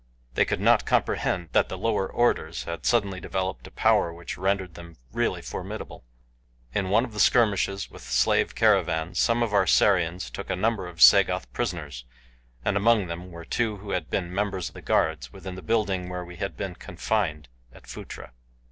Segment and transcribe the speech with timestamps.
[0.33, 4.73] They could not comprehend that the lower orders had suddenly developed a power which rendered
[4.73, 6.05] them really formidable.
[6.73, 10.87] In one of the skirmishes with slave caravans some of our Sarians took a number
[10.87, 12.05] of Sagoth prisoners,
[12.65, 16.09] and among them were two who had been members of the guards within the building
[16.09, 18.31] where we had been confined at Phutra.